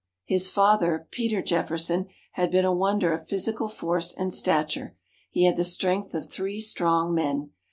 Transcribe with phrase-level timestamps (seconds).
[0.25, 4.95] His father, Peter Jefferson, had been a wonder of physical force and stature.
[5.29, 7.51] He had the strength of three strong men.